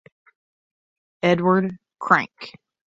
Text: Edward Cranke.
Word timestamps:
Edward 1.21 1.77
Cranke. 1.99 2.55